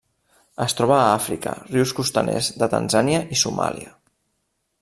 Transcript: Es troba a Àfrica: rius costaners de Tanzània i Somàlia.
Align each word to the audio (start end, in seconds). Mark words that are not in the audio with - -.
Es 0.63 0.73
troba 0.79 0.95
a 1.01 1.11
Àfrica: 1.17 1.53
rius 1.75 1.93
costaners 2.01 2.51
de 2.63 2.71
Tanzània 2.75 3.23
i 3.37 3.41
Somàlia. 3.45 3.97